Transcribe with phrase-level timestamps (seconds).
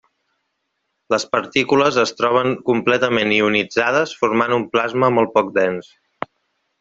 [1.13, 5.93] Les partícules es troben completament ionitzades formant un plasma molt poc dens.